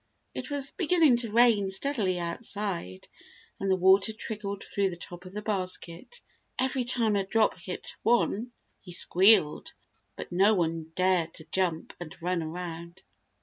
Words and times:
It 0.33 0.49
was 0.49 0.71
beginning 0.71 1.17
to 1.17 1.31
rain 1.31 1.69
steadily 1.69 2.17
outside, 2.17 3.07
and 3.59 3.69
the 3.69 3.75
water 3.75 4.11
trickled 4.13 4.63
through 4.63 4.89
the 4.89 4.95
top 4.97 5.25
of 5.25 5.33
the 5.33 5.43
basket. 5.43 6.21
Every 6.57 6.85
time 6.85 7.15
a 7.15 7.23
drop 7.23 7.55
hit 7.59 7.95
one, 8.01 8.51
he 8.79 8.93
squealed, 8.93 9.73
but 10.15 10.31
no 10.31 10.55
one 10.55 10.91
dared 10.95 11.35
to 11.35 11.45
jump 11.51 11.93
and 11.99 12.19
run 12.19 12.41
around. 12.41 13.03